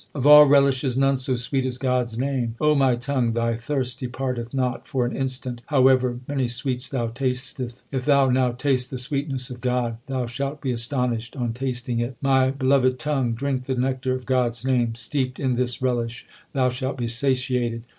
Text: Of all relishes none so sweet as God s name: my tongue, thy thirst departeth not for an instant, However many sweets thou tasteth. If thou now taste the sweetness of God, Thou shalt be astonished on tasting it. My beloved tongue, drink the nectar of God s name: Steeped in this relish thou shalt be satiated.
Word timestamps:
Of 0.15 0.25
all 0.25 0.47
relishes 0.47 0.97
none 0.97 1.15
so 1.15 1.35
sweet 1.35 1.63
as 1.63 1.77
God 1.77 2.05
s 2.05 2.17
name: 2.17 2.55
my 2.59 2.95
tongue, 2.95 3.33
thy 3.33 3.55
thirst 3.55 3.99
departeth 3.99 4.51
not 4.51 4.87
for 4.87 5.05
an 5.05 5.15
instant, 5.15 5.61
However 5.67 6.17
many 6.27 6.47
sweets 6.47 6.89
thou 6.89 7.09
tasteth. 7.09 7.85
If 7.91 8.05
thou 8.05 8.31
now 8.31 8.51
taste 8.53 8.89
the 8.89 8.97
sweetness 8.97 9.51
of 9.51 9.61
God, 9.61 9.97
Thou 10.07 10.25
shalt 10.25 10.59
be 10.59 10.71
astonished 10.71 11.35
on 11.35 11.53
tasting 11.53 11.99
it. 11.99 12.17
My 12.19 12.49
beloved 12.49 12.97
tongue, 12.97 13.33
drink 13.35 13.65
the 13.67 13.75
nectar 13.75 14.15
of 14.15 14.25
God 14.25 14.53
s 14.53 14.65
name: 14.65 14.95
Steeped 14.95 15.39
in 15.39 15.53
this 15.55 15.83
relish 15.83 16.25
thou 16.53 16.71
shalt 16.71 16.97
be 16.97 17.05
satiated. 17.05 17.83